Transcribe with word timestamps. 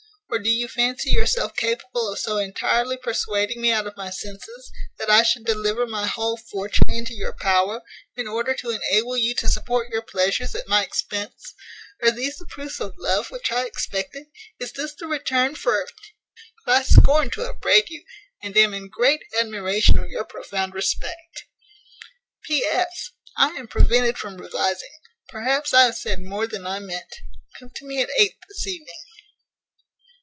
or 0.33 0.39
do 0.39 0.49
you 0.49 0.65
fancy 0.65 1.09
yourself 1.09 1.53
capable 1.57 2.07
of 2.09 2.17
so 2.17 2.37
entirely 2.37 2.95
persuading 2.95 3.59
me 3.61 3.69
out 3.69 3.85
of 3.85 3.97
my 3.97 4.09
senses, 4.09 4.71
that 4.97 5.09
I 5.09 5.23
should 5.23 5.43
deliver 5.43 5.85
my 5.85 6.07
whole 6.07 6.37
fortune 6.37 6.89
into 6.89 7.13
your 7.13 7.33
power, 7.33 7.81
in 8.15 8.29
order 8.29 8.53
to 8.53 8.69
enable 8.69 9.17
you 9.17 9.35
to 9.35 9.49
support 9.49 9.89
your 9.91 10.01
pleasures 10.01 10.55
at 10.55 10.69
my 10.69 10.83
expense? 10.83 11.53
Are 12.01 12.11
these 12.11 12.37
the 12.37 12.45
proofs 12.45 12.79
of 12.79 12.93
love 12.97 13.29
which 13.29 13.51
I 13.51 13.65
expected? 13.65 14.27
Is 14.57 14.71
this 14.71 14.95
the 14.95 15.05
return 15.05 15.53
for? 15.53 15.85
but 16.65 16.71
I 16.77 16.83
scorn 16.83 17.29
to 17.31 17.49
upbraid 17.49 17.89
you, 17.89 18.05
and 18.41 18.55
am 18.55 18.73
in 18.73 18.87
great 18.87 19.23
admiration 19.37 19.99
of 19.99 20.07
your 20.09 20.23
profound 20.23 20.73
respect. 20.75 21.43
"P.S. 22.43 23.11
I 23.35 23.49
am 23.57 23.67
prevented 23.67 24.17
from 24.17 24.37
revising: 24.37 24.97
Perhaps 25.27 25.73
I 25.73 25.83
have 25.87 25.97
said 25.97 26.21
more 26.21 26.47
than 26.47 26.65
I 26.65 26.79
meant. 26.79 27.15
Come 27.59 27.71
to 27.75 27.85
me 27.85 28.01
at 28.01 28.09
eight 28.17 28.35
this 28.47 28.65
evening." 28.65 28.87